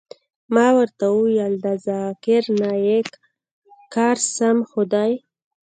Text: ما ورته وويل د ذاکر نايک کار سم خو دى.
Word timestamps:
ما 0.53 0.67
ورته 0.77 1.05
وويل 1.13 1.53
د 1.65 1.67
ذاکر 1.89 2.43
نايک 2.61 3.09
کار 3.93 4.17
سم 4.35 4.57
خو 4.69 4.81
دى. 4.93 5.11